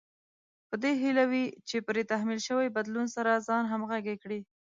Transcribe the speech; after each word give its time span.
په 0.69 0.75
دې 0.83 0.91
هيله 1.01 1.23
وي 1.31 1.45
چې 1.69 1.75
پرې 1.87 2.01
تحمیل 2.11 2.39
شوي 2.47 2.67
بدلون 2.77 3.07
سره 3.15 3.43
ځان 3.47 3.63
همغږی 3.71 4.15
کړي. 4.23 4.39